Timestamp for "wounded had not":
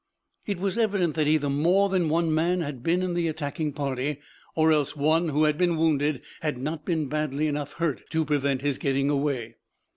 5.77-6.85